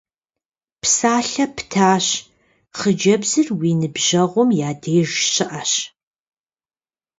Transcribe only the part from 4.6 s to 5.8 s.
я деж щыӀэщ.